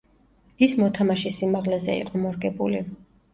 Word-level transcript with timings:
ის 0.67 0.71
მოთამაშის 0.83 1.37
სიმაღლეზე 1.41 1.99
იყო 2.05 2.23
მორგებული. 2.25 2.83